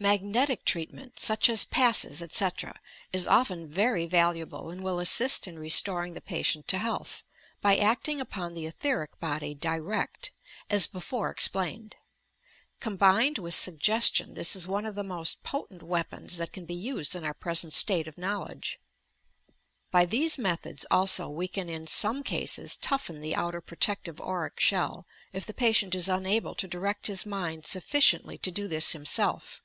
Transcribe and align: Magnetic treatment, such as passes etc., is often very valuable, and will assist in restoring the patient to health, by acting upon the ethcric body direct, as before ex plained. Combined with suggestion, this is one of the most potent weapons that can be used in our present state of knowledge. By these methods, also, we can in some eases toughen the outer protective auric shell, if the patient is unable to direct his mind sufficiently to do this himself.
Magnetic 0.00 0.66
treatment, 0.66 1.18
such 1.18 1.48
as 1.48 1.64
passes 1.64 2.20
etc., 2.22 2.78
is 3.12 3.26
often 3.26 3.66
very 3.66 4.04
valuable, 4.04 4.68
and 4.68 4.82
will 4.82 4.98
assist 5.00 5.48
in 5.48 5.58
restoring 5.58 6.12
the 6.12 6.20
patient 6.20 6.68
to 6.68 6.78
health, 6.78 7.22
by 7.62 7.78
acting 7.78 8.20
upon 8.20 8.52
the 8.52 8.66
ethcric 8.70 9.18
body 9.18 9.54
direct, 9.54 10.30
as 10.68 10.86
before 10.86 11.30
ex 11.30 11.48
plained. 11.48 11.96
Combined 12.80 13.38
with 13.38 13.54
suggestion, 13.54 14.34
this 14.34 14.54
is 14.54 14.66
one 14.66 14.84
of 14.84 14.94
the 14.94 15.04
most 15.04 15.42
potent 15.42 15.82
weapons 15.82 16.36
that 16.36 16.52
can 16.52 16.66
be 16.66 16.74
used 16.74 17.14
in 17.16 17.24
our 17.24 17.32
present 17.32 17.72
state 17.72 18.06
of 18.08 18.18
knowledge. 18.18 18.78
By 19.90 20.04
these 20.04 20.36
methods, 20.36 20.84
also, 20.90 21.30
we 21.30 21.48
can 21.48 21.70
in 21.70 21.86
some 21.86 22.22
eases 22.30 22.76
toughen 22.76 23.20
the 23.20 23.34
outer 23.34 23.62
protective 23.62 24.20
auric 24.20 24.60
shell, 24.60 25.06
if 25.32 25.46
the 25.46 25.54
patient 25.54 25.94
is 25.94 26.10
unable 26.10 26.54
to 26.56 26.68
direct 26.68 27.06
his 27.06 27.24
mind 27.24 27.64
sufficiently 27.64 28.36
to 28.38 28.50
do 28.50 28.68
this 28.68 28.92
himself. 28.92 29.62